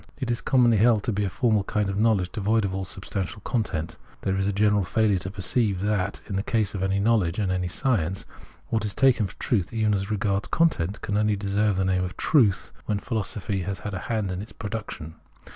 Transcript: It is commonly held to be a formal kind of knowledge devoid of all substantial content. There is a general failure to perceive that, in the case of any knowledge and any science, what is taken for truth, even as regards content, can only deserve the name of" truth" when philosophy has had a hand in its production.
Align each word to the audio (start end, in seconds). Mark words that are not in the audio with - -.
It 0.17 0.31
is 0.31 0.41
commonly 0.41 0.77
held 0.77 1.03
to 1.03 1.11
be 1.11 1.25
a 1.25 1.29
formal 1.29 1.63
kind 1.63 1.87
of 1.87 1.95
knowledge 1.99 2.31
devoid 2.31 2.65
of 2.65 2.73
all 2.73 2.85
substantial 2.85 3.39
content. 3.41 3.97
There 4.21 4.35
is 4.35 4.47
a 4.47 4.51
general 4.51 4.83
failure 4.83 5.19
to 5.19 5.29
perceive 5.29 5.79
that, 5.81 6.21
in 6.25 6.35
the 6.37 6.41
case 6.41 6.73
of 6.73 6.81
any 6.81 6.99
knowledge 6.99 7.37
and 7.37 7.51
any 7.51 7.67
science, 7.67 8.25
what 8.69 8.83
is 8.83 8.95
taken 8.95 9.27
for 9.27 9.35
truth, 9.35 9.71
even 9.71 9.93
as 9.93 10.09
regards 10.09 10.47
content, 10.47 11.01
can 11.01 11.17
only 11.17 11.35
deserve 11.35 11.75
the 11.77 11.85
name 11.85 12.03
of" 12.03 12.17
truth" 12.17 12.71
when 12.87 12.97
philosophy 12.97 13.61
has 13.61 13.81
had 13.81 13.93
a 13.93 13.99
hand 14.09 14.31
in 14.31 14.41
its 14.41 14.53
production. 14.53 15.17